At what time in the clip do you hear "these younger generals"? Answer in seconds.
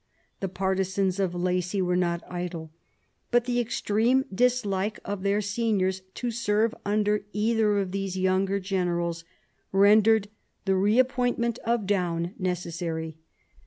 7.91-9.25